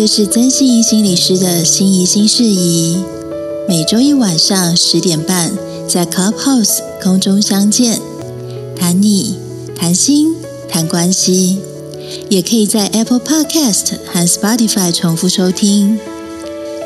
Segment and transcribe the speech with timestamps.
[0.00, 3.04] 这是曾心怡心理师的心怡心事宜，
[3.68, 5.52] 每周一晚上十点半
[5.86, 8.00] 在 Clubhouse 空中相见，
[8.74, 9.36] 谈你
[9.76, 10.34] 谈心
[10.70, 11.58] 谈关系，
[12.30, 15.98] 也可以在 Apple Podcast 和 Spotify 重复收听。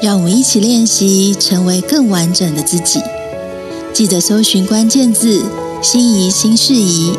[0.03, 2.99] 让我们一起练习，成为更完整的自己。
[3.93, 5.45] 记得搜寻关键字
[5.81, 7.13] “心仪新事宜”。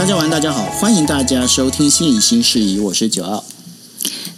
[0.00, 3.44] 大家晚安，大家好，欢迎大家收听《心理新事宜》，我是九奥。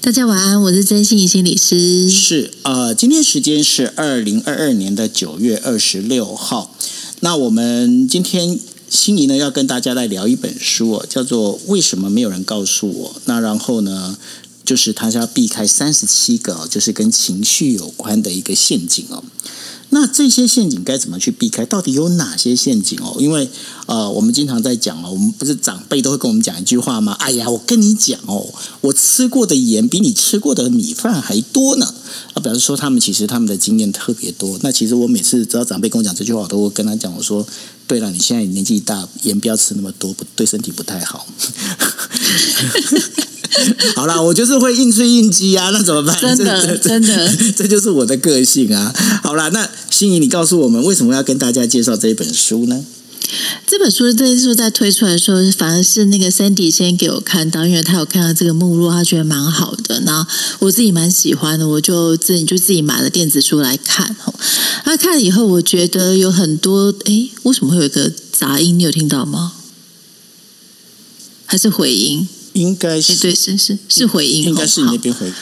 [0.01, 2.11] 大家晚安，我是真心怡心理师。
[2.11, 6.75] 是呃，今天时间是二零二二年的九月二十六号。
[7.21, 8.59] 那我们今天
[8.91, 13.15] 心仪呢要跟大家来聊一本书哦，叫做《为什么没有人告诉我》。
[13.27, 14.19] 那然后呢，
[14.65, 19.23] 就是他是要避开三十七个，就是跟情绪有关的一个陷阱哦。
[19.95, 21.67] 那这些陷阱该怎么去避开？
[21.67, 23.15] 到底有哪些陷阱哦？
[23.19, 23.47] 因为
[23.85, 27.13] 呃，我们经常在讲哦，我们不是长辈都会跟我们讲一句话吗？
[27.21, 31.95] 哎呀，我跟你讲哦，我吃过的盐比你吃过的米饭还多呢。
[32.33, 34.59] 啊，表示说他们其实他们的经验特别多。
[34.63, 37.47] 那其实我每次只要长辈跟我讲这句话，我都会跟他讲，我说：
[37.87, 41.27] 对了，你现在年纪大，盐不要吃那么多，不对身体不太好。
[43.97, 46.19] 好啦，我就是会应催应激啊，那怎么办？
[46.21, 48.95] 真的，真的， 这就是我的个性啊。
[49.23, 52.85] 好啦，那心仪，你告诉我们为什么要跟大家介绍这一本书呢？
[53.67, 60.01] 这本书这时候在推出来的时候，反而是那个 Sandy 先给我看到，因为他有看到这个目录，他觉得蛮好的。
[60.01, 60.27] 那
[60.59, 64.15] 我自己蛮喜欢的，我就自己就自己买了电子书来看。
[64.85, 68.79] 那看了以后，我觉得有很多，哎，为什么会有一个杂音？
[68.79, 69.53] 你有听到吗？
[71.47, 72.29] 还是回音？
[72.53, 75.33] 应该是对，是是是回应，应该是你那边回。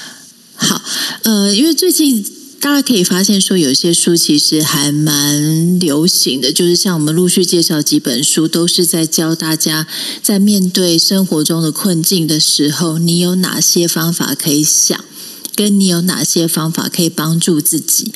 [0.55, 0.81] 好，
[1.23, 2.25] 呃，因为最近
[2.61, 9.87] 大家可以发现说，有些书其实还蛮流行的，就是像我们陆续介绍几本书，都是在教大家
[10.23, 15.03] 在面对生活中的困境的时候，你有哪些方法可以想。
[15.61, 18.11] 跟你有哪些方法可以帮助自己？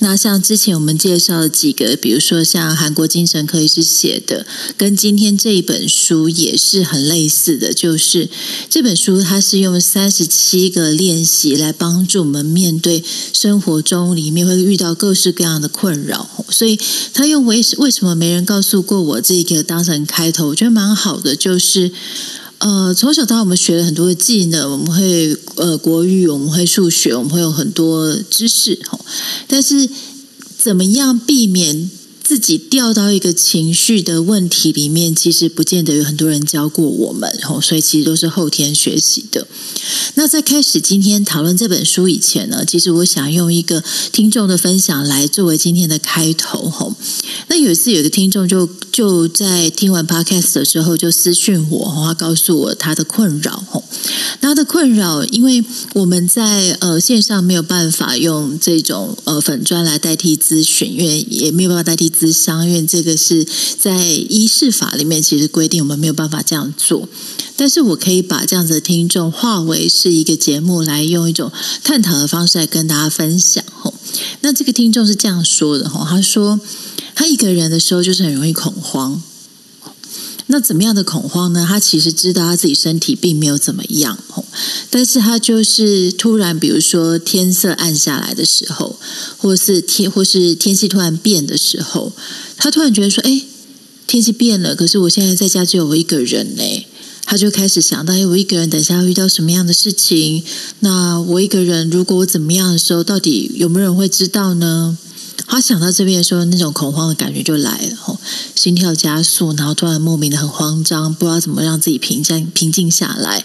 [0.00, 4.44] 那像之前我们介绍的几个，比如说像韩国精神科医师写的，
[4.76, 8.28] 跟今天这一本书也是很类似的，就是
[8.68, 13.02] 这本书它是用三十七个练习来帮助我们面对
[13.32, 16.78] 生活中里面会遇到各式各样的困扰，所以
[17.14, 21.90] 他用为为什么没人告诉过我这个当成开头，我觉得蛮好的，就是。
[22.60, 28.78] 呃，从小到大，我们学了很多的技能，我们会呃国语，我们会数学，我们会有很多知识，
[29.48, 29.88] 但是，
[30.58, 31.90] 怎么样避免？
[32.30, 39.48] 自己掉到一个情绪的问题里面，其实不见得有很多人教过我们，吼，所以其实都是后天学习的。
[40.14, 43.82] 那在开始今天讨论这本书以前呢，其实我想用一个
[44.12, 46.94] 听众的分享来作为今天的开头，吼。
[47.48, 53.82] 那有一次，有个听众就就在听完 podcast 的时候，就私讯我，他告诉我他的困扰，吼。
[54.40, 55.64] 他的困扰，因为
[55.94, 62.08] 我们在呃线上没有办法用这种呃粉砖来代替咨询，因为也没有办法代替。
[62.20, 63.46] 咨商，院这个是
[63.78, 67.08] 在医事法里面，其实规定我们没有办法这样做。
[67.56, 71.50] 但是我可以把这样子的听众化为是一个节目，来用一种
[71.82, 73.64] 探讨的方式来跟大家分享。
[73.72, 73.94] 吼，
[74.40, 76.60] 那这个听众是这样说的：吼，他说
[77.14, 79.22] 他一个人的时候就是很容易恐慌。
[80.46, 81.64] 那怎么样的恐慌呢？
[81.68, 84.18] 他其实知道他自己身体并没有怎么样，
[84.90, 88.98] 但是他就是突然，比如说天色暗下来的时候，
[89.36, 92.12] 或是天或是天气突然变的时候，
[92.56, 93.42] 他突然觉得说：“哎，
[94.06, 96.86] 天气变了，可是我现在在家只有我一个人呢。”
[97.26, 100.42] 他就开始想到：“哎，我一个人等下要遇到什么样的事情？
[100.80, 104.98] 那我一个人如果我怎么样的时候，到底有没有人会知道呢？”
[105.50, 108.16] 他想到这边的时候，那种恐慌的感觉就来了，吼，
[108.54, 113.44] 心跳加速，然后突然莫名的很慌张，不知道怎么让自己平静平静下来，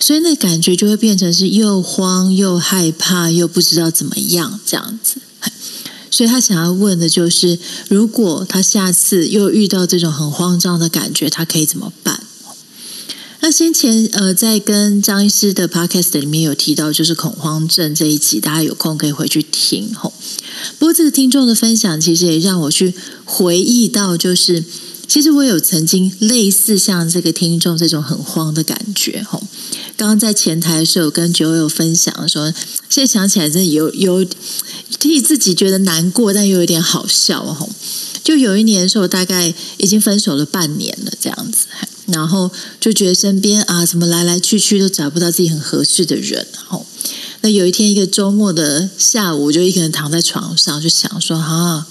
[0.00, 5.20] 所以那感觉就会变成是又慌又害怕，又不知道怎么样这样子。
[6.10, 7.58] 所以他想要问的就是，
[7.88, 12.25] 如果他下次又遇到这种很慌张的感觉，他可以怎么办？
[13.40, 20.12] 那先前呃，在跟张医师的 podcast 里面有提到，就是恐慌症这一集，大家有空可以回去听吼。
[20.78, 22.94] 不过这个听众的分享，其实也让我去
[23.24, 24.64] 回忆到，就是
[25.06, 29.42] 其实我有曾经类似像这个听众这种很慌的感觉吼。
[29.96, 32.52] 刚刚在前台的时候跟酒友分享说，
[32.88, 34.26] 现在想起来真的有有
[34.98, 37.68] 替自己觉得难过，但又有点好笑吼。
[38.26, 41.68] 就有一年的时候，大概已经分手了半年了，这样子。
[42.06, 42.50] 然后
[42.80, 46.44] 就觉得身边啊，怎么来来去去都找不到自己很合适的人。
[46.66, 46.84] 后
[47.42, 51.86] 那有一天一个周末的下午，我就一个人躺在床上，就想说啊，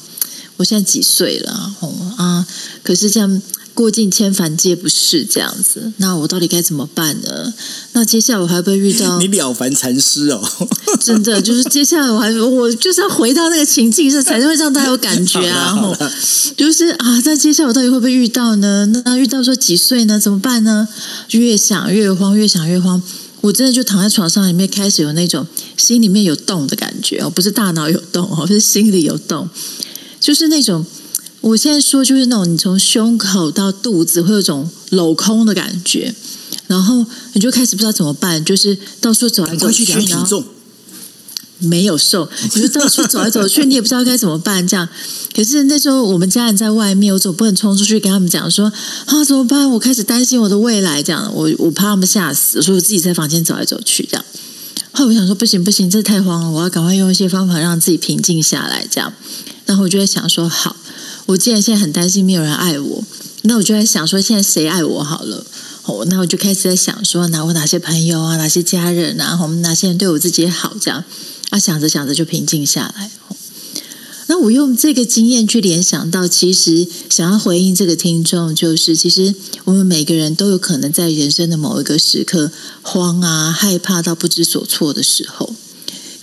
[0.57, 1.73] 我现在几岁了？
[1.79, 2.45] 哦啊，
[2.83, 3.41] 可是这样
[3.75, 7.53] 过尽千帆皆不是这样子，那我到底该怎么办呢？
[7.91, 10.41] 那接下来我还会遇到 你了凡禅师哦，
[11.03, 15.75] 真的就是接下来我还我就是要回到那个情境，是才会让大家有感觉啊。
[16.55, 18.85] 就是啊，那接下来我到底会不会遇到呢？
[19.03, 20.17] 那遇到说几岁呢？
[20.17, 20.87] 怎么办呢？
[21.31, 23.03] 越想越慌，越想越慌。
[23.41, 25.45] 我真的就躺在床上里面，开始有那种
[25.75, 29.49] 心里面有动的感觉哦，不是大脑有动哦，是心里有动，
[30.21, 30.85] 就是那种。
[31.45, 36.11] 我现在说就是那种，你从胸口到肚子会有种镂空的感觉，
[36.65, 40.43] 然后你就开始不知道怎么办，就是到处走来走去，然后
[41.59, 44.67] 没有瘦，你就到处走来走去，你也不知道该怎么办。
[44.67, 44.89] 这样，
[45.35, 48.73] 可是那时候我们家人在外面，我总不能冲出去跟他们讲说
[49.05, 49.69] 啊怎么办？
[49.69, 54.25] 我开始担心我的未来，这样我我怕他们吓死，所以我自己在房间走来走去，这样。
[54.93, 59.13] 后来我想说不行不行，这太慌了，我要赶快用一些方法让自己平静下来，这样。
[59.67, 60.75] 然后我就在想说好。
[61.27, 63.03] 我既然现在很担心没有人爱我，
[63.43, 65.45] 那我就在想说，现在谁爱我好了？
[65.85, 70.75] 哦，那我就开始在想说，哪我哪些朋友啊，哪些家人啊，我们哪些人对我自己好？
[70.79, 71.03] 这样
[71.49, 73.11] 啊，想着想着就平静下来。
[74.27, 79.35] 那我用这个经验去联想到，其实想要回应这个听众，就是其实
[79.65, 82.51] 我们每个人都有可能在人生的某一个时刻
[82.81, 85.53] 慌啊、害怕到不知所措的时候，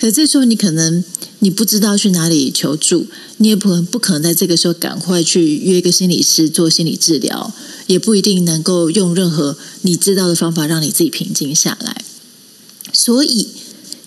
[0.02, 1.04] 可这时候你可能。
[1.44, 3.04] 你不知道去哪里求助，
[3.38, 7.52] 你也不不可能在这个时候赶快去约一个心理师做心理治疗，
[7.88, 12.04] 也不一定能够用任何你知道的方法让你自己平静下来。
[12.92, 13.48] 所以，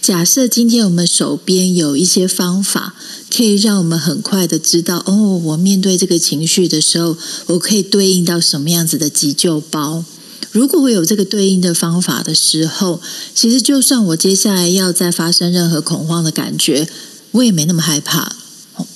[0.01, 2.95] 假设今天我们手边有一些方法，
[3.29, 10.05] 可以让我们很快的知道，哦，我面对这个情绪的时候，我可以对应到什么样子的急救包。
[10.55, 13.01] 如果我有这个对应的方法的时候，
[13.33, 16.87] 其实就算我接下来要再发生任何恐慌的感觉。
[17.31, 18.37] 我也没那么害怕，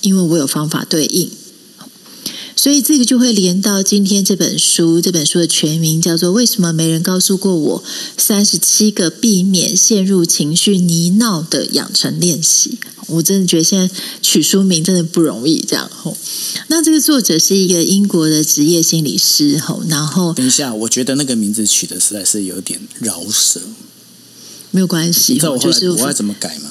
[0.00, 1.30] 因为我有方法对应，
[2.56, 5.02] 所以这个就会连到今天这本书。
[5.02, 7.84] 这本书的全名叫做《为什么没人告诉过我
[8.16, 12.78] 三十七个避免陷入情绪泥淖的养成练习》。
[13.10, 15.64] 我真的觉得现在取书名真的不容易。
[15.66, 16.16] 这样吼，
[16.68, 19.58] 那这个作者是一个英国的职业心理师。
[19.58, 23.60] 吼，然后等一下，我觉得那个名字取的实在是有点饶舌。
[24.70, 26.70] 没有关系，你知道我后来我要怎么改吗？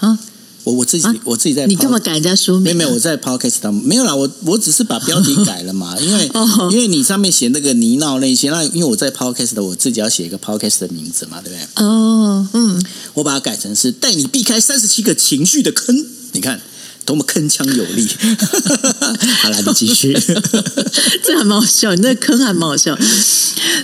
[0.00, 0.18] 啊？
[0.66, 2.62] 我我自己我自己在，你干嘛改人家书名？
[2.64, 6.28] 没有没有，我在 podcast 当没有啦，我我只是把标题改了嘛， 因为
[6.72, 11.84] 因为你上面写那个泥淖那些，那因为我在 podcast 的，我自己要写一个 podcast 的名字嘛，对不对？
[11.86, 12.84] 哦，嗯，
[13.14, 16.60] 我把它改成是带你避开三十七个情绪的坑，你看。
[17.06, 18.06] 多么铿锵有力！
[19.40, 20.12] 好了，你继续。
[21.22, 22.98] 这还蛮好笑，你那坑还蛮好笑。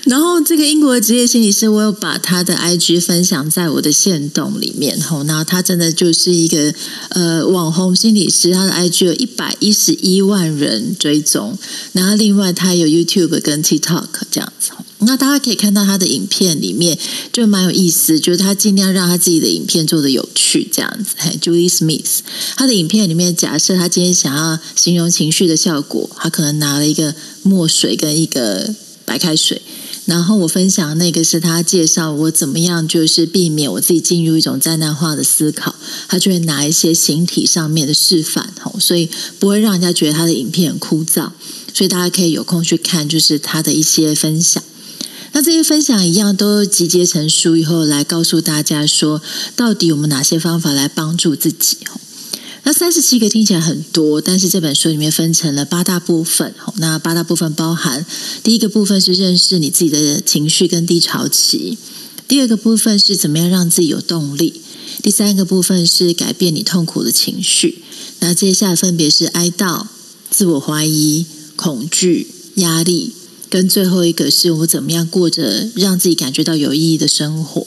[0.04, 5.00] 然后，这个英国的职业心理师，我有把他的 IG 分享在我的线动里面。
[5.00, 6.74] 吼，那他真的就是一个
[7.10, 11.56] 呃网红心理师，他的 IG 有一百一十一万人追踪。
[11.92, 14.72] 然后，另外他有 YouTube 跟 TikTok 这样子。
[15.04, 16.98] 那大家可以看到他的影片里面
[17.32, 21.14] 就蛮有意思，就是他尽量让他自己的影片做的有趣，这样子。
[21.18, 22.20] 嘿 Julie Smith，
[22.56, 29.60] 他的影片里面假设他今天想要形容情绪的效果，他可能拿了一个墨水跟一个白开水，
[30.04, 35.74] 然后我分享那个是他介绍我怎么样就是避免我自己进入一种灾难化的思考，
[36.08, 39.08] 他就会拿一些形体上面的示范，吼，所以
[39.38, 41.30] 不会让人家觉得他的影片很枯燥，
[41.74, 44.62] 所以大家可以有空去看，就是他的一些分享。
[45.32, 49.22] 那这些分享一样都集结成书以后，来告诉大家说，
[49.56, 51.78] 到底我们哪些方法来帮助自己？
[52.64, 56.54] 那三十七个听起来很多，但是这本书里面分成了八大部分。
[56.76, 58.04] 那八大部分包含：
[58.44, 61.76] 第一个部分是认识你自己的情绪跟低潮期；
[62.28, 64.60] 第二个部分是怎么样让自己有动力；
[65.02, 67.82] 第三个部分是改变你痛苦的情绪。
[68.20, 69.86] 那接下来分别是哀悼、
[70.30, 73.14] 自我怀疑、恐惧、压力。
[73.52, 77.66] 跟最后一个是我怎么样过着让自己感觉到有意义的生活，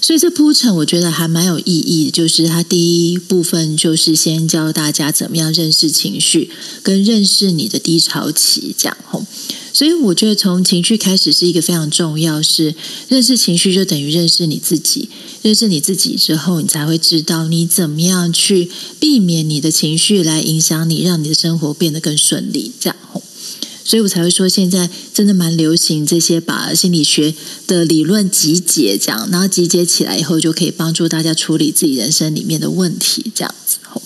[0.00, 2.10] 所以这铺陈我觉得还蛮有意义。
[2.10, 6.48] 就是它第一部分就是先教大家怎么样认识情绪，
[6.82, 9.26] 跟认识你的低潮期，这样吼。
[9.74, 12.74] 所以我觉得从情绪开始是一个非常重要，是
[13.08, 15.10] 认识情绪就等于认识你自己。
[15.42, 23.22] 认识你自己之后，你才会知道你怎么样去避免你的情绪来影响你，让你的生活变得更顺利，这样吼。
[23.88, 27.34] 所以我才会说，现在真的蛮流行这些把心理学
[27.66, 34.02] 的理论集结，这样，然后集结起来以后，就可以帮助大家处理自己人生里面的问题，这样子吼。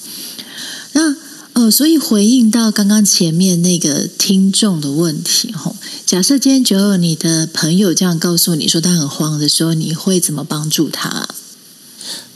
[0.92, 1.16] 那
[1.54, 5.74] 呃，所以回应到刚刚前面那个听众的问题，吼，
[6.06, 11.28] 假设今天只有你的朋友这样告诉你说他很慌的时候，你会怎么帮助他？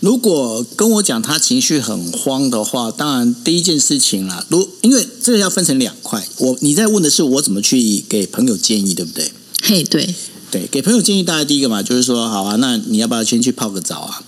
[0.00, 9.32] 如果跟我讲他情绪很慌的话，当然第一件事情啦，如因为这个要分成两块，我你在问的是我怎么去给朋友建议，对不对？
[9.62, 10.14] 嘿，对
[10.50, 14.22] 对，给朋友建议，大概第一个嘛，就是说，好啊，那你要不要先去泡个澡啊？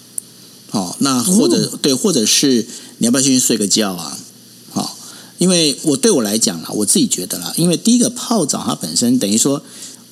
[0.71, 2.66] 好，那或者、对，或者是
[2.99, 4.18] 你要不要先去睡个觉啊？
[4.71, 4.97] 好，
[5.38, 9.62] 因为我对我来讲啦，我自己觉得啦，因为第一个泡澡它本身等于说。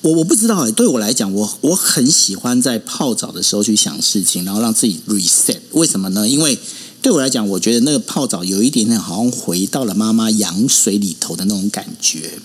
[0.01, 5.57] 我我不知道哎，对我来讲，我我很喜欢在泡澡的时候去想事情，然后让自己 reset。
[5.71, 6.27] 为什么呢？
[6.27, 6.57] 因为
[7.01, 12.39] 对我来讲，我觉得那个泡澡有一点点好像回到了妈妈羊水里头的那种感觉，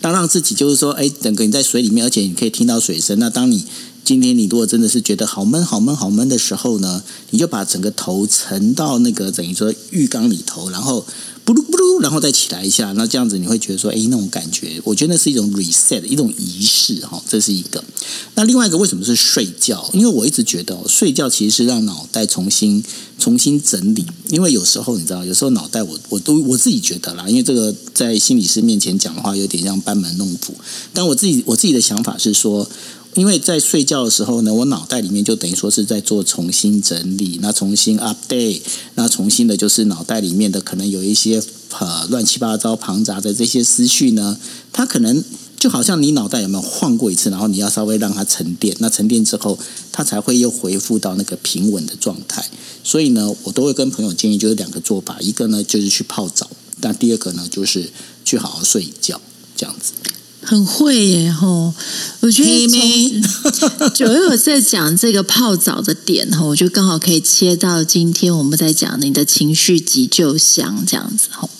[0.00, 3.18] 让让自己就是说，哎，整个你在水里面，而且你可以听到水声。
[3.18, 3.64] 那当你
[4.04, 11.06] 今天你如果真的是觉得好闷、好闷、好闷的时候呢，你就把整个头沉到那个等于说浴缸里头，然后。
[11.48, 17.82] 不噜不噜，然后再起来一下，那这样子你会觉得说，哎，那种感觉，我觉得那是一种 reset，一种仪式哈，这是一个。
[18.34, 19.88] 那另外一个为什么是睡觉？
[19.94, 22.84] 因为我一直觉得睡觉其实是让脑袋重新
[23.18, 24.04] 重新整理。
[24.28, 30.54] 因为有时候你知道，有时候脑袋我我都我自己觉得啦，因为这个在心理师面前讲的话有点像班门弄斧。
[30.92, 32.68] 但我自己我自己的想法是说。
[33.18, 38.60] 因为在睡觉的时候呢，我脑袋里面就等于说是在做重新整理，那重新 update，
[38.94, 41.42] 那重新的就是脑袋里面的可能有一些
[41.80, 44.38] 呃乱七八糟庞杂的这些思绪呢，
[44.72, 45.24] 它可能
[45.58, 49.58] 就好像你脑袋有没有晃过一次，然后你要稍微让它沉淀，那沉淀之后，
[49.90, 52.48] 它才会又恢复到那个平稳的状态。
[52.84, 56.48] 所以呢，我都会跟朋友建议，就是两个做法，一个呢就是去泡澡，
[56.80, 57.90] 但第二个呢就是
[58.24, 59.20] 去好好睡一觉，
[59.56, 59.92] 这样子。
[60.48, 61.74] 很会耶吼！
[62.20, 62.66] 我觉得
[63.52, 71.50] 从 九月在讲这个泡澡的点哈，我就刚好可以切到今天我们在讲你的情绪急救箱这样子吼。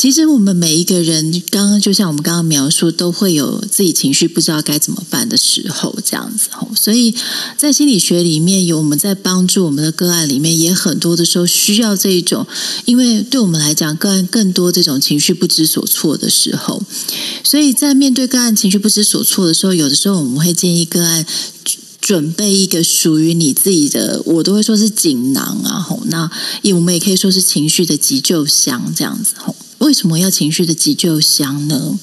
[0.00, 6.70] 其实我们每一个人，刚刚就像我们刚刚描述，都会有自己情绪不知道该怎么办的时候，这样子吼。
[6.74, 7.14] 所以
[7.58, 12.46] 在心理学里面，有我们在帮助我们的个案里面，也很多的时候需要这一种，
[12.86, 16.82] 因为对我们来讲，个案更多这种情绪不知所措的时候，
[17.44, 21.26] 所以在面对个案情绪不知所措的时候，有的时候我们会建议个案。
[22.00, 25.78] 准备一个属于你自己的，我都会说是锦囊啊。
[25.78, 26.28] 吼，那
[26.62, 29.34] 也我们也可以说是情绪的急救箱这样子。
[29.36, 31.98] 吼，为什么要情绪的急救箱呢？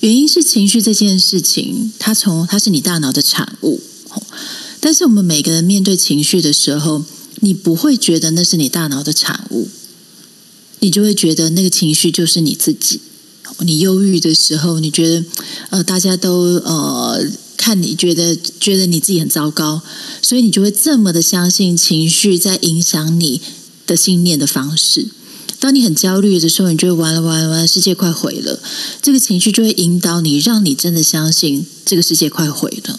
[0.00, 3.80] 原因是情绪这件事情，它从它是你大脑的产物。
[4.80, 7.04] 但是我们每个人面对情绪的时候，
[7.40, 9.68] 你不会觉得那是你大脑的产物，
[10.80, 13.00] 你就会觉得那个情绪就是你自己。
[13.60, 15.24] 你忧郁的时候，你觉得
[15.70, 17.30] 呃，大家都呃。
[17.62, 19.82] 看你觉得觉得你自己很糟糕，
[20.22, 23.42] 所以你就会这么的相信情绪在影响你
[23.86, 25.08] 的信念的方式。
[25.60, 28.58] 当你很焦虑的时候，你觉得完了完了完了，世界快毁了，
[29.02, 32.98] 这个情绪就会引导你，让你真的相信这个世界快毁了。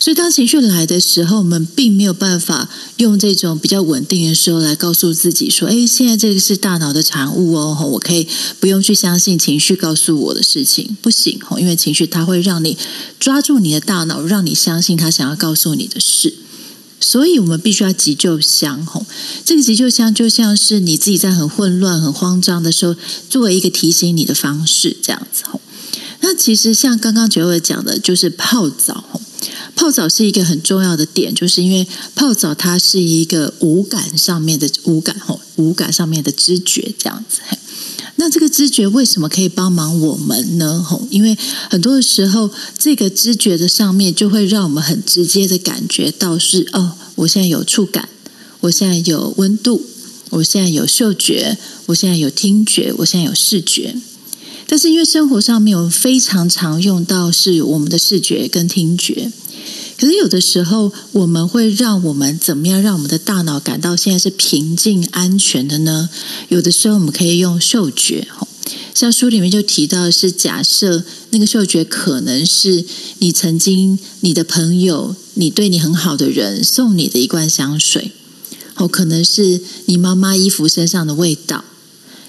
[0.00, 8.26] 所以，当情绪来的时候，我们并没有办法用这种比较稳定的时候来告诉自己说：“哎，现在这个是大脑的产物哦，我可以
[8.60, 12.78] 不用去相信情绪告诉我的事情，不行哦，因为情绪它会让你
[13.18, 16.32] 抓住你的大脑，让你相信他想要告诉你的事。
[17.00, 19.06] 所以我们必须要急救箱吼，
[19.44, 22.94] 这个急救箱就像是你自己在很混乱、很慌张的时候，
[23.30, 25.60] 作为一个提醒你的方式，这样子吼。
[26.20, 29.20] 那其实像刚刚九伟讲的，就是泡澡吼。
[29.76, 31.86] 泡澡是一个很重要的点，就是因为
[32.16, 37.40] 泡澡它是一个五感上面的五感吼，五感上面的知觉这样子。
[38.16, 40.82] 那这个知觉为什么可以帮忙我们呢？
[40.82, 41.36] 吼，因为
[41.70, 48.08] 很多的时候，这个知觉的上面就会让我们很直接的感觉到是哦，我现在有触感，
[48.60, 49.84] 我现在有温度，
[50.30, 53.94] 我现在有嗅觉，我现在有听觉，我现在有视觉。
[54.66, 59.32] 但是因为生活上面我们非常常用到是我们的视觉跟听觉。
[59.98, 66.08] 可是有的时候，我们会让我们怎么样让我们的大脑感到现在是平静、安全的呢？
[66.48, 68.28] 有的时候，我们可以用嗅觉。
[68.94, 72.84] 像书里面就提到是，假设那个嗅觉可能是
[73.18, 78.12] 你曾经你的朋友、你对你很好的人送你的一罐香水，
[78.76, 81.64] 哦，可能是你妈妈衣服身上的味道，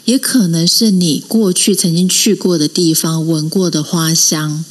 [0.06, 4.66] 也可能是你过去曾经去过的地方闻过的花香，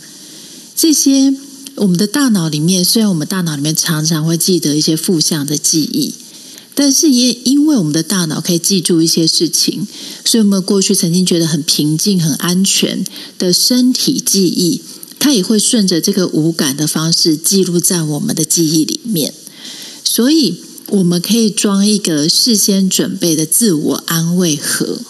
[0.74, 1.32] 这些。
[1.80, 6.14] 我们的大脑里面，虽然我们大脑里面常常会记得一些负向的记忆，
[6.74, 9.86] 但是也因为我们的大脑可以记住一些事情，
[10.24, 13.04] 所以我们过去曾经觉得很平静、很安全
[13.38, 14.80] 的身体记忆，
[15.18, 19.32] 它也会顺着这个无感的方式记录在我们的记忆里面。
[20.04, 20.56] 所以，
[20.88, 25.00] 我们可以装一个事先准备的自我安慰盒。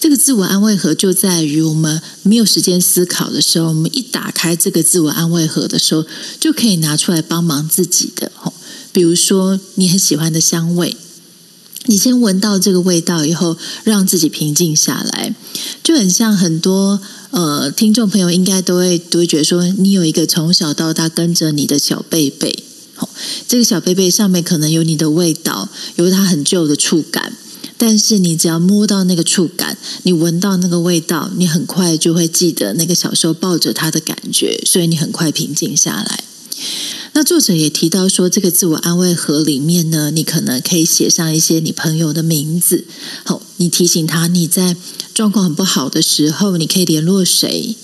[0.00, 6.04] 这个自我安慰盒就在于我们没有时间思考的时候，我们一打开这个自我安慰盒的时候，
[6.38, 8.30] 就可以拿出来帮忙自己的。
[8.34, 8.52] 吼，
[8.92, 10.96] 比如说你很喜欢的香味。
[11.86, 15.34] 你先闻到这个味道以后，让自己平静下来，
[15.82, 17.00] 就很像很多
[17.30, 22.62] 呃听众朋友应该都会都会觉得说，你有一个从小到大跟着你的小贝贝，
[22.94, 23.08] 好，
[23.46, 27.32] 这个小贝贝上面可能有你的味道，有它很旧的触感，
[27.78, 36.24] 但是你只要摸到那个触感，你闻到那个味道，你很快就会记得那个小时候抱着它的感觉，所以你很快平静下来。
[37.12, 42.84] 那作者也提到说，这个自我安慰盒里面呢，你可能可以写上一些你朋友的名字。
[43.24, 44.76] 好，你提醒他你在
[45.14, 47.76] 状况很不好的时候，你可以联络谁？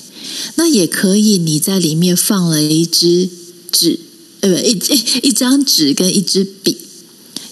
[0.57, 3.29] 那也可以，你在里面放了一支
[3.71, 4.01] 纸，
[4.41, 4.79] 呃，一
[5.23, 6.77] 一张纸跟一支笔。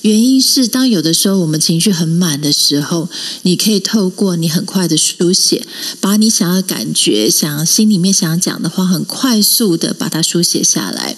[0.02, 3.08] 原因是，当有的时候我们情绪很满的时候，
[3.42, 5.64] 你可以透过你很快的书写，
[6.00, 11.16] 把你想要感觉、想要心里面想讲的话，很快速的把它书写下来。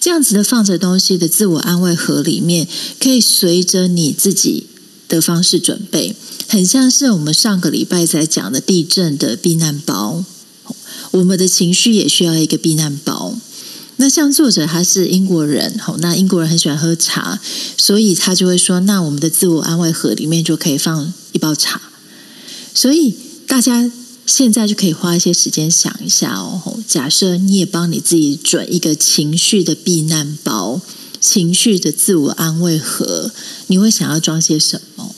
[0.00, 2.66] 这样子的放着东西的自我安慰盒里面，
[2.98, 4.66] 可以随着你自己
[5.08, 6.16] 的方式准备，
[6.48, 10.24] 很像是我们上个礼拜在讲的地震的避难包。
[11.10, 13.34] 我们的情绪也需要一个避难包。
[13.96, 17.40] 那像作者他是英国人，吼，那英国人很喜欢喝茶，
[17.76, 21.80] 所以他就会说，那我们的自我安慰盒里面就可以放一包茶。
[22.74, 23.14] 所以
[23.46, 23.90] 大家。
[24.28, 26.80] 现在就可以花一些时间想一下哦。
[26.88, 30.80] 假设你也帮你自己准一个情绪的避难包、
[31.20, 33.30] 情绪的自我安慰盒，
[33.68, 35.14] 你会想要装些什么？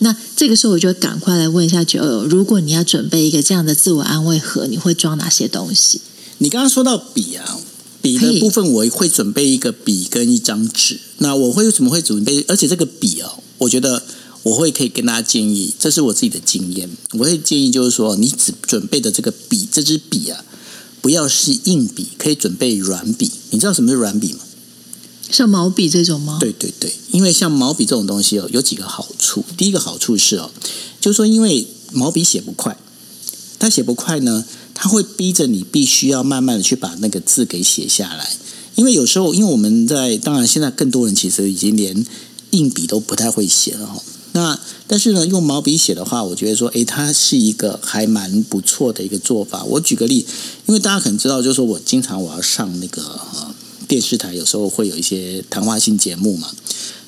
[0.00, 6.02] 那这个时候我就赶快来问一下九友：如果你要准备一个这样的自我安慰盒，你会装哪些东西？
[6.36, 7.58] 你刚刚说到笔啊，
[8.04, 11.00] 笔的部分我会准备一个笔跟一张纸。
[11.18, 12.44] 那我会为什么会准备？
[12.46, 14.02] 而且这个笔哦，我觉得。
[14.44, 16.86] 我会可以跟大家建议，这是我自己的经验。
[17.12, 20.44] 我会建议就是说，你只准备的这个笔，这支笔啊，
[21.00, 23.30] 不要是硬笔，可以准备软笔。
[23.52, 24.40] 你知道什么是软笔吗？
[25.30, 26.36] 像毛笔这种吗？
[26.38, 29.42] 对对对，因为像毛笔这种东西哦，有几个好处。
[29.56, 30.50] 第一个好处是哦，
[31.00, 32.76] 就是说，因为毛笔写不快，
[33.58, 38.28] 它写不快呢，它会逼着你必须要慢慢的去把那个字给写下来。
[38.74, 42.04] 因为有时候，因为我们在，当然现在更多人其实已经连
[42.50, 44.02] 硬笔都不太会写了哈。
[44.32, 49.62] 那但是呢，用毛笔写的话，我觉得说，诶，它是一个还蛮不错的一个做法。
[49.62, 50.26] 我举个例，
[50.66, 53.54] 因为大家可能知道，就是说我经常我要上那个呃
[53.86, 56.50] 电视台，有时候会有一些谈话性节目嘛。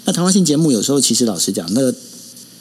[0.05, 1.93] 那谈话性节目有时候其实老实讲，那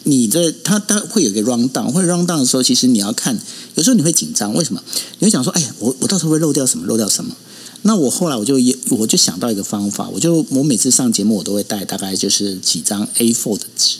[0.08, 3.36] 你的他他会有一个 round down，会 round down 的时候，其实你要看，
[3.74, 4.80] 有时候你会紧张，为什么？
[5.18, 6.86] 你会想说，哎呀，我我到时候会漏掉什么？
[6.86, 7.36] 漏掉什么？
[7.82, 13.98] 那我后来我就也我就想到一个方法，我就我每次上节目，我都会带大概就是几张 A4 的纸。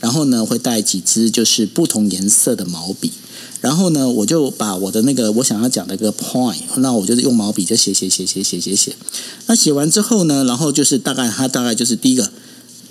[0.00, 3.10] 然后呢，会带几支就是不同颜色的毛笔。
[3.62, 8.94] 然后呢，我就把我的那个我想要讲的一个 point，那我就是用毛笔就写写写写写写写。
[9.46, 12.30] 那写完之后呢，然后就是大概它大概就是第一个，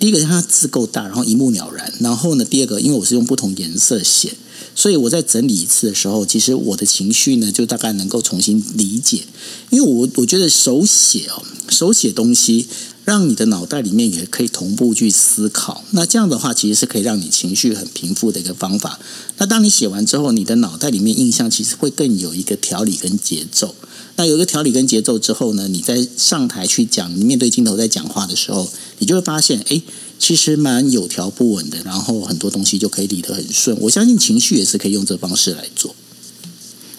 [0.04, 1.94] 第一个它字够大，然后一目了然。
[2.02, 4.34] 然后呢，第二个，因为我是用不同颜色写，
[4.76, 9.24] 所以我在整理一次的时候，其实我的情绪呢就大概能够重新理解。
[9.70, 12.68] 因为我我觉得手写哦，手写东西。
[13.06, 18.98] 让你的脑袋里面也可以同步去思考，那这样的话其实是可以让你情绪很平复的一个方法。
[19.40, 23.76] 那当你写完之后，你的脑袋里面印象其实会更有一个条理跟节奏。
[24.16, 29.82] 那有一个条理跟节奏之后呢，你在上台去讲，你面对镜头在讲话的时候，你就会发现，哎，
[30.26, 33.78] 其实蛮有条不紊的，然后很多东西就可以理得很顺。
[33.82, 35.94] 我相信情绪也是可以用这方式来做。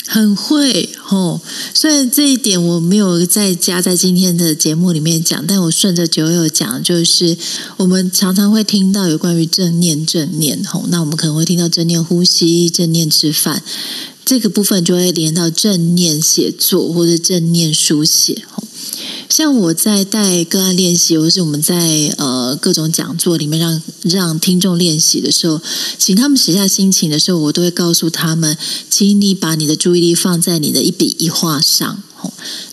[0.06, 1.40] 很会哦，
[1.72, 7.38] 虽然这一点我没有在加在今天的节目里面讲，但我顺着酒友讲，就是
[7.78, 13.62] 我们常常会听到有关于正念、正念吼，那我们可能会听到正念呼吸、正念吃饭，
[14.26, 18.64] 这个部分就会连到正念写作或者正念书写吼。
[19.36, 25.60] 像我在带个案练习，或是我们在呃各种讲座里面让让听众练习的时候，
[25.98, 28.56] 请他们写下心情的时候，我都会告诉他们，
[28.88, 32.00] 请你把你的注意力放在你的一笔一画上。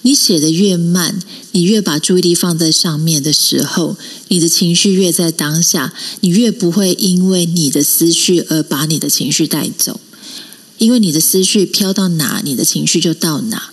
[0.04, 1.19] 你写的越慢，
[1.54, 3.97] 你越把注意力放在上面的时候，
[4.28, 10.00] 你的情绪越在当下，你越不会因为你的思绪而把你的情绪带走，
[10.78, 13.71] 因为你的思绪飘到哪，你的情绪就到哪。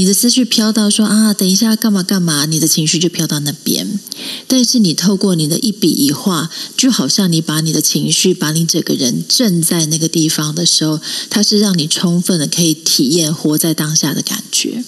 [0.00, 4.00] 你的思绪飘到说啊，等一下干嘛干嘛，你的情绪就飘到那边。
[4.46, 14.82] 但是你透过你的一笔一画，就好像你把你的情绪，把你整个人正在那个地方的时候，它是让你充分的可以体验活在当下的感觉。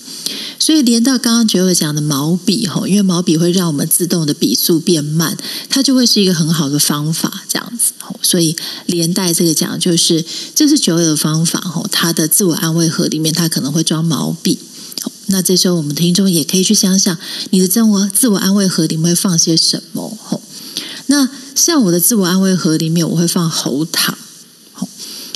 [0.59, 5.37] 所以连到刚刚九友讲的毛笔吼，因为毛笔会让我们自动的笔速变慢，
[5.69, 8.19] 它就会是一个很好的方法，这样子吼。
[8.23, 14.59] 所以连带这个讲，就是这是九尾的方法吼，他的自我安慰盒里面，他可能会装毛笔。
[15.33, 17.19] 那这时候我们听众也可以去想想，
[17.51, 20.17] 你的自我自我安慰盒里面会放些什么？
[20.23, 20.41] 吼，
[21.07, 24.17] 那像我的自我安慰盒里面，我会放喉糖，
[24.73, 24.87] 吼，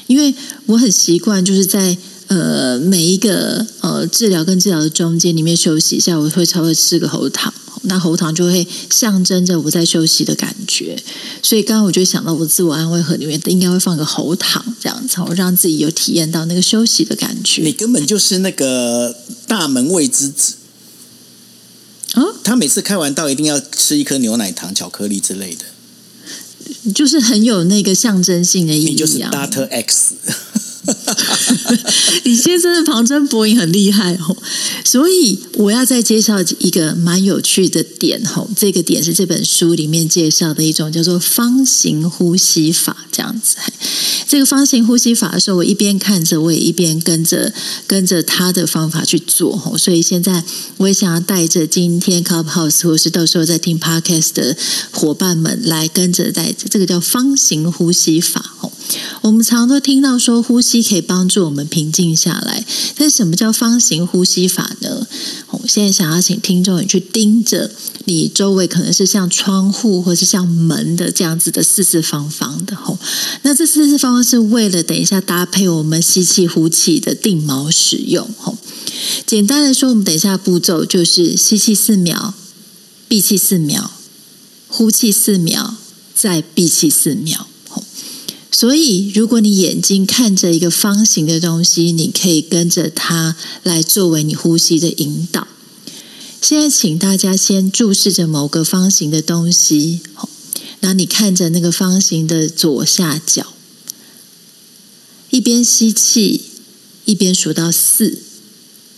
[0.07, 0.33] 因为
[0.67, 1.99] 我很习惯就是在。
[2.29, 7.55] 呃，每一个呃治疗跟治疗的中间，里面休息一下，我会稍微吃个喉糖，
[7.87, 10.97] 那喉糖就会象征着我在休息的感觉。
[11.43, 17.63] 所以刚刚我就想到，我自我安慰盒里面应该会放个喉糖，这样子，我让自己有体验到那个休息的感觉。
[17.63, 20.55] 你根本就是那个大门卫之子
[22.13, 22.23] 啊！
[22.45, 28.91] 他每次开完刀一定要吃一颗牛奶糖、巧克力之类的，就是很有那个象征性的意义。
[28.91, 30.15] 你就是 Doctor X。
[32.25, 34.37] 李先生的旁征博引很厉害哦，
[34.85, 38.49] 所以我要再介绍一个蛮有趣的点哦。
[38.57, 43.57] 这个点是这本书里面介绍的一种叫做方形呼吸法，这样子。
[44.29, 47.53] 这个方形呼吸法的时候，我一边看着，我也一边跟着
[47.87, 49.79] 跟着他的方法去做哦。
[49.79, 50.43] 所以现在
[50.79, 54.57] 我也想要带着今天 Clubhouse 或是到时候在听 Podcast 的
[54.91, 58.73] 伙伴们来跟着带着这个叫方形呼吸法哦。
[59.23, 62.65] 我们常都听到说呼吸可以帮助我们平静下来，
[62.97, 65.07] 但什么叫方形呼吸法呢？
[65.51, 67.71] 我现在想要请听众你去盯着
[68.05, 72.99] 你周围，可能是像窗户或是像门的这样子的四四方方的吼。
[73.43, 78.57] 那这四四方方是为了等一下搭配我们吸气呼气的定锚使用吼。
[79.27, 82.35] 简单的说，我们等一下步骤就是吸气四秒，
[83.09, 83.91] 闭气四秒，
[84.69, 85.75] 呼气四秒，
[86.15, 87.49] 再闭气四秒。
[88.59, 95.47] 所以，如果你眼睛看着一个方形的东西，你可以跟着它来作为你呼吸的引导。
[96.41, 100.01] 现在，请大家先注视着某个方形的东西，
[100.81, 103.53] 那你看着那个方形的左下角，
[105.29, 106.41] 一边吸气，
[107.05, 108.21] 一边数到四，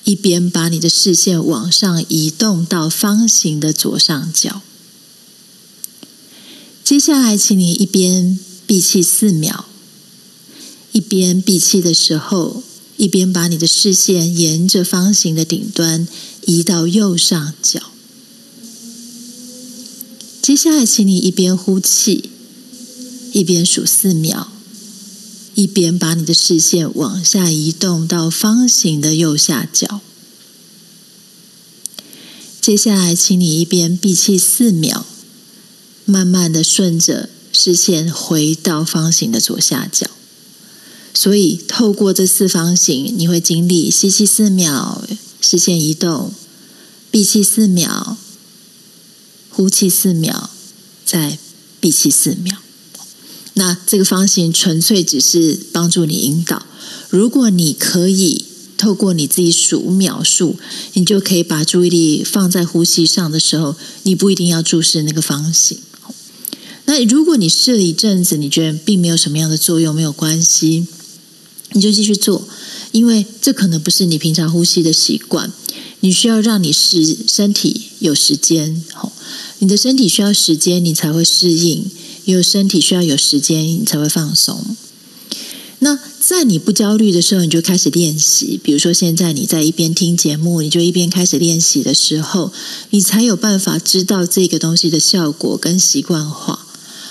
[0.05, 4.63] 一边把你的视线往上移动到方形的左上角。
[6.85, 8.39] 接下来，请你一边。
[8.69, 9.65] 闭气四秒，
[10.93, 12.63] 一边闭气的时候，
[12.99, 16.07] 一边把你的视线沿着方形的顶端
[16.45, 17.81] 移到右上角。
[20.43, 22.29] 接下来，请你一边呼气，
[23.33, 24.49] 一边数四秒，
[25.55, 30.03] 一边把你的视线往下移动到方形的右下角。
[32.61, 35.07] 接下来，请你一边闭气四秒，
[36.05, 37.31] 慢慢的顺着。
[37.61, 40.07] 视线回到方形的左下角，
[41.13, 45.03] 所以透过这四方形，你会经历吸气四秒，
[45.41, 46.31] 视线移动；
[47.11, 48.17] 闭气四秒，
[49.51, 50.51] 呼气四秒，
[51.05, 51.37] 再
[51.81, 52.59] 闭气四秒。
[53.55, 56.65] 那这个方形纯粹只是帮助你引导。
[57.11, 58.45] 如果你可以
[58.77, 60.57] 透过你自己数秒数，
[60.93, 65.81] 你就可以把注意力放在呼吸上的时候，你不一定要注视那个方形。
[66.89, 70.87] 那如果你试了一阵子，你觉得并没有什么样的作用，没有关系，
[71.73, 72.49] 你就继续做，
[72.93, 75.53] 因为这可能不是你平常呼吸的习惯。
[76.01, 79.13] 你需要让你是身体有时间，吼，
[79.59, 81.83] 你的身体需要时间，你才会适应；
[82.25, 84.65] 有身体需要有时间，你才会放松。
[85.81, 88.59] 那在你不焦虑的时候，你就开始练习。
[88.63, 92.51] 比如说，现在你在一边听节目，你就一边开始练习的时候，
[92.89, 96.68] 你才有办法知道这个东西的效果跟习惯化。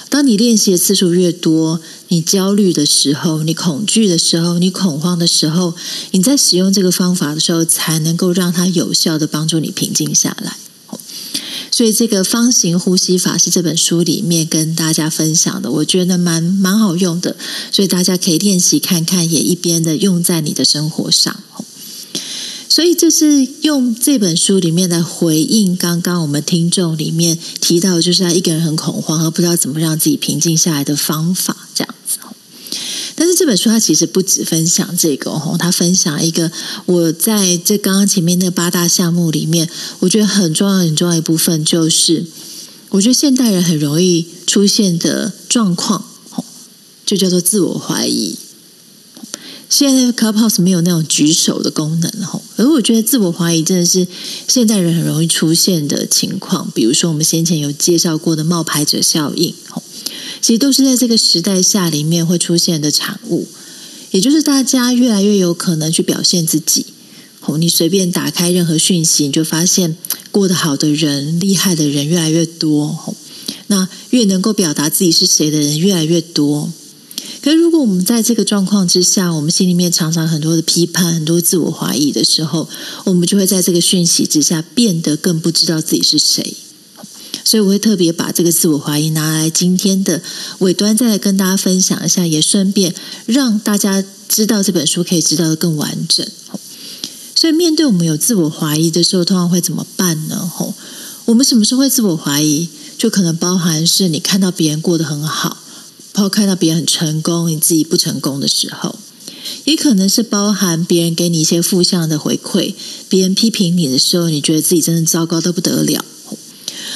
[0.09, 5.75] 当你练习的次数越多，你焦虑的时候，你恐惧的时候，你恐慌的时候，
[6.11, 10.57] 你在使用这个方法的时候，才能够让它有效的帮助你平静下来。
[11.69, 17.35] 所以，这个方形呼吸法是这本书里面跟大家分享的，我觉得蛮蛮好用的，
[17.71, 21.43] 所以大家可以练习看看，也一边的用在你的生活上。
[22.77, 32.19] 所以这是用这本书里面来回应，刚刚我们听众里面提到，就是他一个人很恐慌，而不知道怎么让自己平静下来的方法，这样子。
[33.15, 36.51] 但是这本书它其实不止分享这个哦，他分享一个
[36.85, 39.67] 我在这刚刚前面那八大项目里面，
[40.01, 42.27] 我觉得很重要很重要一部分，就是
[42.89, 46.05] 我觉得现代人很容易出现的状况，
[47.03, 48.37] 就叫做自我怀疑。
[49.77, 54.07] 现在 Clubhouse 没有那种举手的功能吼，而我觉得自我怀疑真的是
[54.47, 56.71] 现代人很容易出现的情况。
[56.73, 59.83] 比如说我们先前有介绍过的冒牌者效应吼，
[60.41, 63.47] 其实都是在这个时代下里面会出现的产物。
[64.09, 66.87] 也就是大家越来越有可能去表现自己
[67.39, 69.95] 吼，你随便打开任何讯息，你就发现
[70.31, 73.15] 过得好的人、厉害的人越来越多吼，
[73.67, 76.71] 那越能够表达自己是谁的人越来越多。
[77.47, 82.67] 可是如果我们在这个状况之下，我们心里面常常很多的批判、很多自我怀疑的时候，
[83.05, 86.57] 我们就会在这个讯息之下变得更不知道自己是谁。
[87.45, 90.21] 所以我会特别把这个自我怀疑拿来今天的
[90.59, 92.93] 尾端再来跟大家分享一下，也顺便
[93.25, 96.27] 让大家知道这本书可以知道的更完整。
[97.33, 100.51] 所以面对我们有自我怀疑的时候，通常会怎么办呢？
[100.53, 100.73] 吼，
[101.23, 102.67] 我们什么时候会自我怀疑？
[102.97, 105.55] 就可能包含是你看到别人过得很好，
[106.17, 108.95] 包括看到别人很成功，你自己不成功的时候，
[109.65, 112.73] 也可能是包含别人给你一些负向的回馈，
[113.07, 116.03] 别人批评你的时候，你觉得自己真的糟糕的不得了。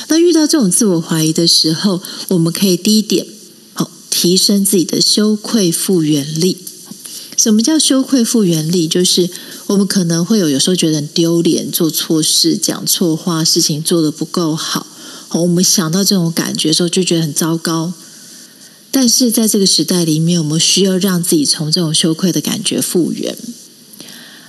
[0.07, 3.27] 那遇到这种自我怀疑的时候，我们可以第一点，
[3.75, 6.57] 好提升自己的羞愧复原力。
[7.37, 8.87] 什么叫羞愧复原力？
[8.87, 9.29] 就是
[9.67, 14.87] 我们可能会有有时候觉得很丢脸，做错事、讲错话、事情做的不够好。
[15.33, 17.93] 我们想到这种感觉的时候，就觉得很糟糕。
[18.91, 23.35] 但是在这个时代里面，我们需要让自己从这种羞愧的感觉复原。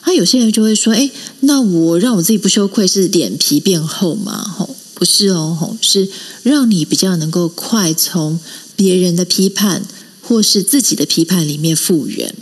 [0.04, 4.76] 那有些人就会说：“哎，那我让我自己不羞愧，是脸皮变厚吗？”吼。
[4.94, 6.08] 不是哦，吼是
[6.44, 8.38] 让你比较能够快从
[8.76, 9.84] 别人的批判
[10.20, 12.32] 或是自己的批判里面复原。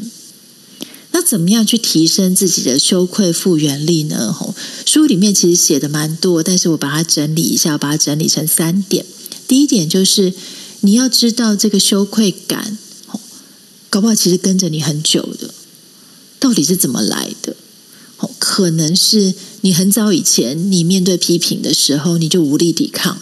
[1.13, 4.31] 那怎么样去提升自己的羞愧复原力呢？
[4.31, 9.07] 吼，书里面其实写的蛮多，但是我把它整理一下，把它整理成三点。
[9.49, 10.35] 第一点就是
[10.81, 12.79] 你要知道这个羞愧感，
[13.89, 15.53] 搞不好其实跟着你很久的，
[16.39, 17.57] 到底是怎么来的？
[18.19, 23.21] 哦可能是你很早以前，你面对批评的时候，你就无力抵抗，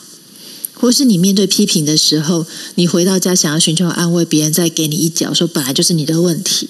[0.75, 6.69] 或是你面对批评的时候，你回到家想要寻求安慰，别人再给你一脚，说本来就是你的问题。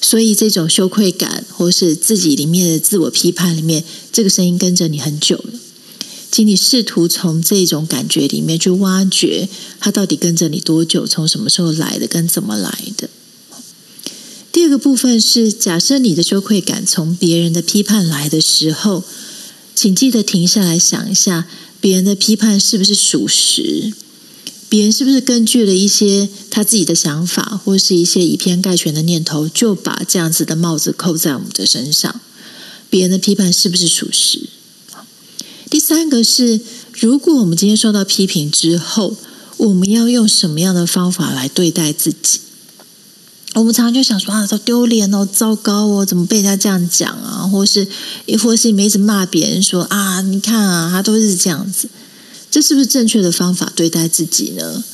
[0.00, 5.52] 所以这种羞愧感，或是自己里面的自我批判里面，这个声音跟着你很久了，
[6.32, 13.10] 请你试图从这种感觉里面去挖掘，它到底跟着你多久，从什么时候来的，跟怎么来的。
[14.50, 19.04] 第二个部分是，假设你的羞愧感从别人的批判来的时候，
[19.74, 21.46] 请记得停下来想一下，
[21.82, 23.92] 别人的批判是不是属实？
[24.70, 32.22] 别人是不是根据了一些他自己的想法，或是一些以偏概全的念头，就把这样子的帽子扣在我们的身上？
[32.88, 34.48] 别人的批判是不是属实？
[35.72, 36.60] 第三个是，
[36.92, 39.16] 如果我们今天受到批评之后，
[39.56, 42.40] 我们要用什么样的方法来对待自己？
[43.54, 47.48] 我们常常就想说啊，都丢脸哦，糟糕哦，怎么被人家这样讲啊？
[47.50, 47.88] 或是，
[48.26, 51.88] 亦或是你一直骂别人说啊，你看啊，他都是这样子，
[52.50, 54.84] 这是不是正确的方法对待自己呢？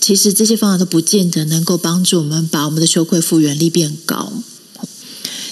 [0.00, 4.32] 其实这些方法都不见得能够帮助我们把我们的羞愧复原力变高。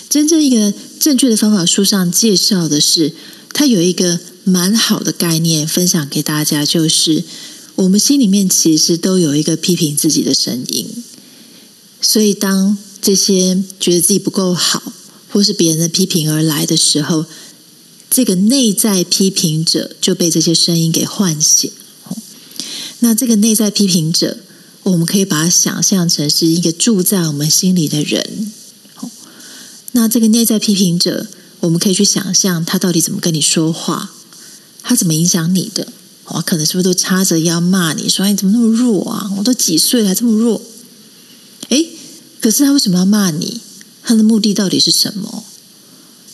[0.08, 3.12] 真正一个正确的方法，书上介绍的是，
[3.52, 7.24] 它有一个蛮好的概念分享给大家，就是
[7.74, 10.86] 我们心里面其实都有一个批评自己的声音。
[12.00, 14.92] 所以，当这些觉得自己不够好，
[15.30, 17.24] 或是别人的批评而来的时候，
[18.10, 21.70] 这个内在批评者就被这些声音给唤醒。
[23.00, 24.38] 那这个内在批评者，
[24.82, 28.52] 我们可以把它想象成是一个住在我们心里的人。
[29.92, 31.26] 那这个内在批评者，
[31.60, 34.12] 我们可以去想象他到底怎么跟你说话，
[34.84, 35.88] 他怎么影响你的？
[36.26, 39.32] 我，可能是不是都叉着腰骂你说：“你怎么那么弱啊？
[39.38, 40.62] 我都几岁了还这么弱？”
[41.70, 41.86] 哎。
[42.40, 43.62] 可是他为什么要骂你？
[44.02, 45.44] 他的目的到底是什么？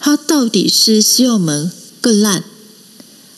[0.01, 2.43] 他到底是希望我们更烂，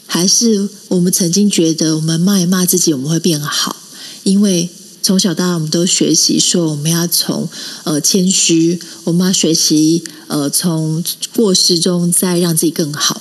[0.07, 3.77] 还是我们曾经觉得我们骂一骂自己，我们会变好？
[4.25, 4.70] 因为
[5.03, 7.46] 从小到大，我们都学习说我们要从
[7.85, 11.05] 呃谦虚，我们要学习呃从
[11.37, 13.20] 过失中再让自己更好，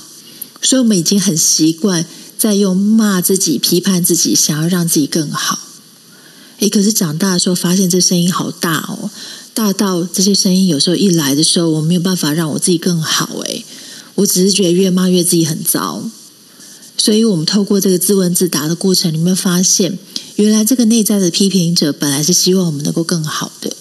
[0.62, 2.06] 所以我们已经很习惯
[2.38, 5.60] 在用骂自己、批判自己，想要让自己更好。
[6.60, 9.10] 诶，可是长大的时候发现这声音好大哦。
[9.54, 13.38] 大到这些声音有时候一来的时候，我没有办法让我自己更好。
[13.45, 13.65] 诶，
[14.15, 16.04] 我只是觉得越骂越自己很糟。
[16.97, 19.97] 所以，我们透过这个自问自答的过程，你会发现，
[20.36, 23.76] 原来这个内在的批评者本来是希望我们能够更好的。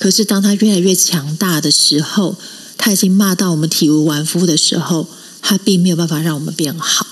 [0.00, 2.36] 可是，当他越来越强大的时候，
[2.76, 5.06] 他已经骂到我们体无完肤的时候，
[5.42, 7.06] 他并没有办法让我们变好。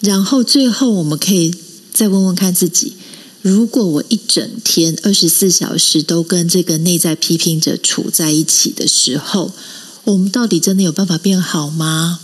[0.00, 1.54] 然后，最后我们可以
[1.92, 2.94] 再问问看自己。
[3.42, 9.52] 如果我一整天二十四小时都跟这个内在批评者处在一起的时候，
[10.04, 12.20] 我们到底真的有办法变好吗？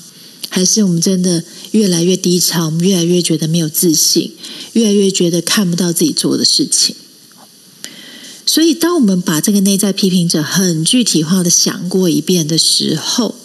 [0.49, 2.67] 还是我们真的越来越低潮？
[2.67, 4.33] 我们越来越觉得没有自信，
[4.73, 6.95] 越来越觉得看不到自己做的事情。
[8.45, 13.37] 所以，当我们把这个内在批评者很具体化的想过一遍的时候，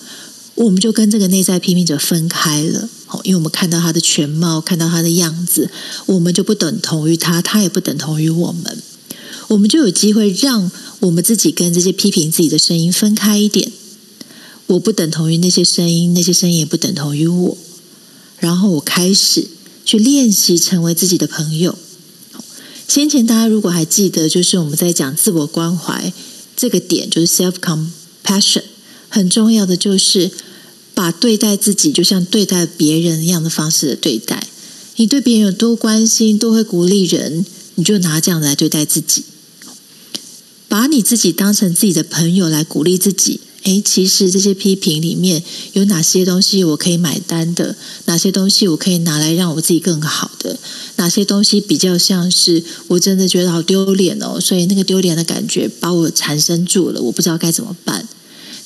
[0.58, 2.90] 我们就跟这个内在批评者分开了。
[3.24, 5.72] 因为我们看到他的全貌，看到他的样子，
[6.08, 8.78] 我们就不等同于他，他也不等同于我们。
[9.48, 13.72] 我们就有机会让我们自己跟这些批评自己的声音分开一点。
[14.66, 17.58] 我不等同于那些声音，那些声音也不等同于我。
[18.40, 19.48] 然后我开始
[19.86, 21.78] 去练习成为自己的朋友。
[22.90, 26.12] 先前大家如果还记得，就是我们在讲自我关怀
[26.58, 28.64] 这个点，就是 self compassion，
[29.08, 30.32] 很重要的就是
[30.98, 34.48] 把对待自己就像对待别人一样的方式的对待。
[34.96, 39.24] 你对别人有多关心，多会鼓励人，你就拿这样来对待自己，
[40.68, 43.42] 把你自己当成自己的朋友来鼓励自己。
[43.66, 47.76] 诶，其实这些批评里面有哪些东西我可以买单的？
[48.06, 50.58] 哪些东西我可以拿来让我自己更好的？
[50.96, 54.40] 哪些东西比较像是我真的觉得好丢脸哦？
[54.40, 58.08] 所以那个丢脸的感觉把我缠身住了，我不知道该怎么办。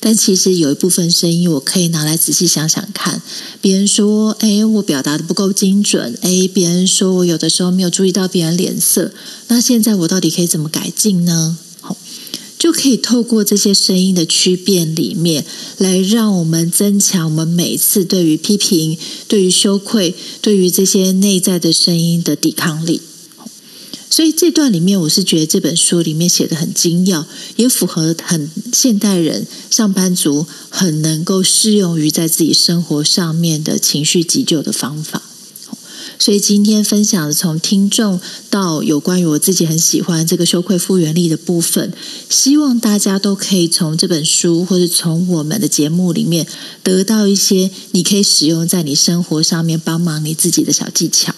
[0.04, 3.22] 但其实有一部分声音我可以拿来仔细想想看。
[3.60, 9.12] 别人说：“诶，我表达的不够精准。”诶，别人说我有的时候没有注意到别人脸色。
[9.46, 11.56] 那现在我到底可以怎么改进呢？
[11.80, 11.96] 好
[12.58, 15.44] 就可以透过这些声音的区变里面，
[15.78, 23.00] 来让我们增强我们每次对于批评、对于羞愧、对于这些内在的声音的抵抗力。
[24.12, 35.22] 所以这段里面，我是觉得这本书里面写的很精要，也符合很现代人上班族很能够适用于在自己生活上面的情绪急救的方法。
[36.18, 38.20] 所以今天分享的从听众
[38.50, 41.94] 到有关于我自己很喜欢这个羞愧复原力的部分，
[42.28, 46.46] 希望大家都可以从这本书或者从我们的节目里面
[46.82, 51.34] 得到一些你可以使用在你生活上面帮忙你自己的小技巧。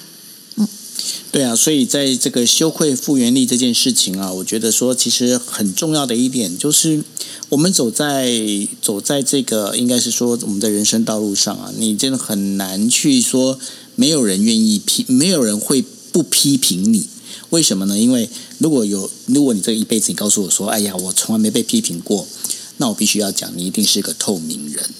[1.33, 7.03] 对啊，所以在这个羞愧复原力这件事情啊，我觉得说其实很重要的一点就是，
[7.49, 8.29] 我们走在
[8.81, 13.59] 走在这个应该是说我们的人生道路上啊，你真的很难去说。
[13.97, 17.07] 没有人愿意批，没有人会不批评你。
[17.51, 17.97] 为什么呢？
[17.97, 22.27] 因为如果有，如果你这一辈子你告诉我说：“哎呀，我从来没被批评过。”
[22.79, 24.91] 那我必须要讲，你一定是个透明人。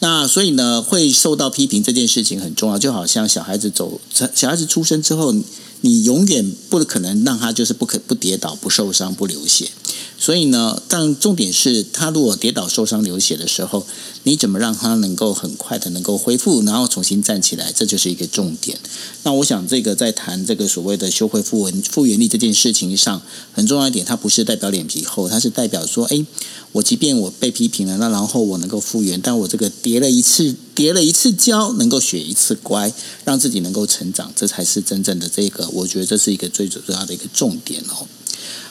[0.00, 2.78] 那所以呢，会受到批评这件事情很重要。
[2.78, 4.00] 就好像小孩子走，
[4.34, 5.34] 小孩子出生之后，
[5.80, 9.70] 你永远不可能让他就是不可不跌倒、不受伤、不流血。
[10.18, 13.86] 所以呢，但重点是他如果跌倒、受伤、流血的时候，
[14.24, 18.78] 你怎么让他能够很快的能够恢复，然后重新站起来，这就是一个重点。
[19.22, 26.26] 那我想，这个在谈这个所谓的修恢复原复原力这件事情上，很重要一点，它不是代表脸皮厚，它是代表说，哎，
[26.72, 32.92] 我即便我被批评了，那然后我能够复原，但我这个跌了一次，跌了一次跤，能够学一次乖，
[33.24, 38.06] 让自己能够成长，这才是真正的这个，我觉得这是一个最主要的一个重点哦。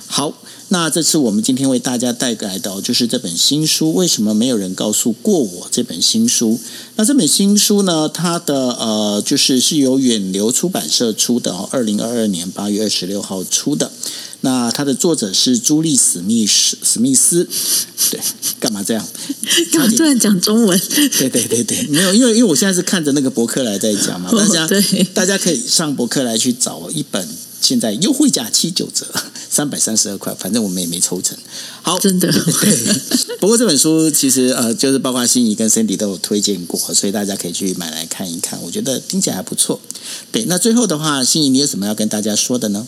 [0.08, 0.34] 好。
[0.70, 3.94] 那这次我们今天为大家带来的，就是这本新书。
[3.94, 6.60] 为什么没有人告诉过我这本新书？
[6.98, 8.10] 那这本新书呢？
[8.10, 13.90] 它的呃，就是是由远流出版社出的哦，二零二二年八月二十六号出的。
[14.42, 17.48] 那它的作者是朱莉史密斯史密斯。
[18.12, 18.20] 对，
[18.60, 19.08] 干嘛这样？
[19.72, 20.78] 干 嘛突然讲中文？
[21.18, 24.68] 对对对对，没有，因为因为我现在是看着那个博客来在讲嘛， 大家
[25.14, 27.26] 大家可以上博客来去找一本。
[27.62, 29.06] 现在优惠价七九折，
[29.50, 31.38] 三百三十二块，反正我们也没抽成。
[31.82, 32.32] 好，真的。
[32.32, 32.96] 对，
[33.40, 38.62] 不过这本书其实呃，就是包括心仪跟 Cindy 都有推荐过，所以大家可以去买来看一看。
[38.62, 39.80] 我觉得听起来还不错。
[40.32, 42.88] 对，那最后的话，心仪你有什么要跟大家说的呢？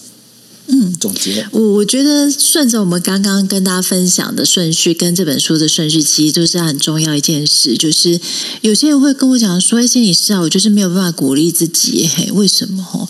[0.72, 1.48] 嗯，总结。
[1.52, 7.76] 我我觉得顺着我们刚刚跟大家分享的顺序，跟这本书的顺序，其实都是很重要一件事。
[7.76, 8.20] 就是
[8.62, 12.84] 有些人会跟我讲说：“哎，心理师啊，我就是没有办法鼓励自己。”嘿，为什么？
[12.84, 13.08] 哈，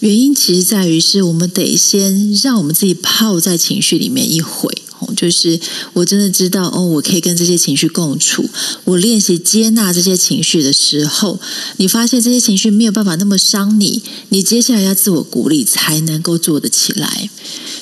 [0.00, 4.70] 原因其实在于是我们得先让我们自己泡在情绪里面一回。
[5.18, 5.58] 就是
[5.94, 8.48] 我真的知道哦，我可以跟这些情绪共处。
[8.84, 11.40] 我练习接纳这些情绪的时候，
[11.78, 17.28] 你发现这些情绪没有办法那么伤你，你接下来要自我鼓励才能够做得起来。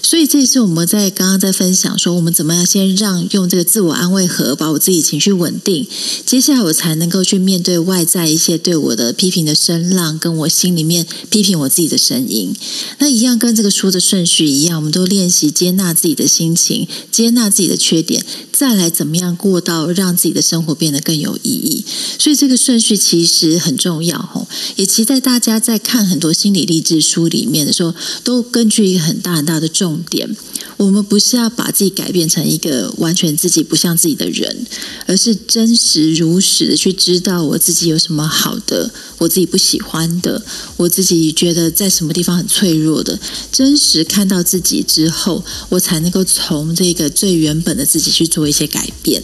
[0.03, 5.87] 所以这也是我们在刚刚在分享说，我们怎么样先让用这个自我安慰盒把我自己情绪稳定，
[6.25, 12.55] 接下来我才能够去面对外在一些对我的批评的声浪，跟我心里面批评我自己的声音。
[12.99, 21.85] 那一样跟这个书的顺序一样，我们都练习接纳自己的心情，接接纳自己的缺点，再来怎么样过到让自己的生活变得更有意义。
[22.19, 29.97] 所以这个顺序其实很重要吼，也期待大家在看很多心理励志书里面的时候，都根据一个很大很大的重。
[30.09, 30.37] 点，
[30.77, 34.67] 我们不是要把自己改变成一个完全自己不像自己的人，
[35.07, 40.41] 而是真实如实的去知道我自己有什么好的，我自己不喜欢的，
[40.77, 43.19] 我自己觉得在什么地方很脆弱的，
[43.51, 49.23] 真实看到自己之后，我才能够从这个最原本的自己去做一些改变。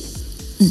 [0.59, 0.71] 嗯，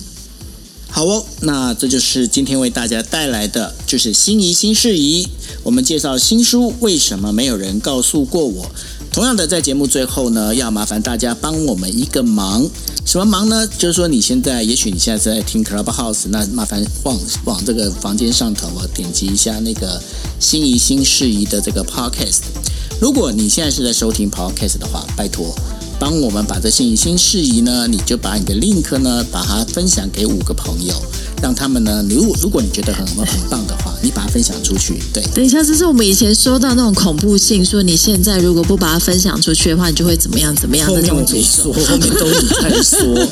[0.89, 5.28] 好哦，那这就是今天为大家带来的，就是心仪新事宜。
[5.61, 8.72] 我们介绍新书，为什么没有人告诉过我？
[9.13, 12.67] 同样的，在节目最后呢，要麻烦大家帮我们一个忙，
[13.05, 13.67] 什么忙呢？
[13.78, 20.01] 就是说你现在，也许你现在在听 Clubhouse，那麻烦往往这个房间上头啊，点击一下那个
[20.39, 22.39] 心仪新事宜的这个 Podcast。
[22.99, 25.53] 如果你现在是在收听 Podcast 的话，拜托
[26.02, 30.95] 帮我们把这些新事宜呢，你就把你的 link 呢，把它分享给五个朋友。
[31.42, 35.02] 让他们呢，如果如果你觉得很很棒的话，你把它分享出去。
[35.12, 41.74] 对，等一下，这是我们以前说到那种恐怖性，说你现在如果不把它分享出去的话，你就会怎么样怎么样的那种诅咒。
[41.74, 43.28] 后面都你在说，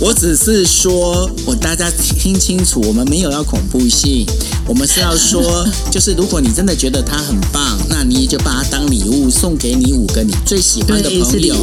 [0.00, 1.88] 我只是说我大家
[2.18, 4.26] 听清楚，我们没有要恐怖性，
[4.66, 11.54] 我们是要说，就是如果你真的觉得它很棒，那你就把它当礼物送给你五个你最喜欢的朋友。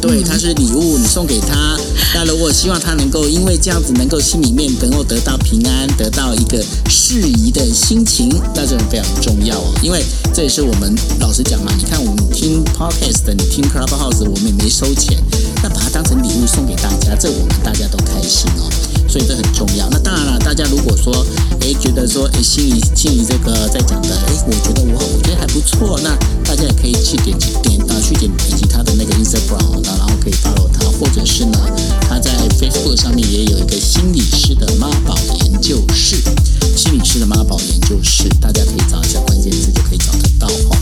[0.00, 1.76] 对，它是礼物，你送给他。
[2.14, 5.33] 那如果希望他能够因为这样子能够心里面能够得到。
[5.38, 9.74] 平安得到一个适宜的心情，那这非常重要哦。
[9.82, 15.18] 因为这也是我们老实讲嘛，你看我们听 podcast，你听 Clubhouse，我们也没收钱，
[15.62, 18.93] 那把它当成礼物送给大家，这我们大家都开心哦。
[19.14, 19.88] 所以这很重要。
[19.90, 21.24] 那当然了，大家如果说
[21.60, 26.10] 哎觉得说哎心仪心仪这个在讲的哎，我觉得我我觉得还不错，那
[26.42, 31.56] 大家也可以去点击点啊去点点击他的那个 Instagram，然后可以 follow 他，或者是呢
[32.10, 36.16] 他在 Facebook 上面也有一个心理师的妈宝研究室，
[36.74, 40.76] 心理师的妈宝研究室，大家可以找一下关键字就可以找得到哈。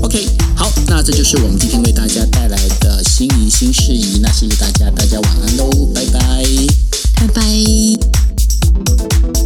[0.00, 0.26] OK，
[0.56, 6.93] 好，那这就是我们今天为大家带来的心仪新事宜，那谢谢大家大家晚安喽，拜拜。
[7.28, 8.14] 拜。
[8.84, 9.43] 拜